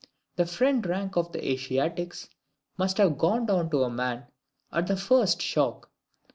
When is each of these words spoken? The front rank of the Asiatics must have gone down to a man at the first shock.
The 0.35 0.47
front 0.47 0.87
rank 0.87 1.15
of 1.15 1.31
the 1.31 1.47
Asiatics 1.51 2.27
must 2.75 2.97
have 2.97 3.19
gone 3.19 3.45
down 3.45 3.69
to 3.69 3.83
a 3.83 3.89
man 3.91 4.25
at 4.71 4.87
the 4.87 4.97
first 4.97 5.43
shock. 5.43 5.91